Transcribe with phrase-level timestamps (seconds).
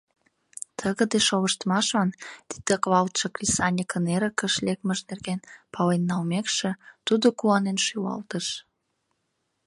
[0.77, 2.09] Тыгыде шолыштмашлан
[2.49, 5.39] титаклалтше кресаньыкын эрыкыш лекмыж нерген
[5.73, 6.71] пален налмекше,
[7.07, 8.47] тудо куанен шӱлалтыш.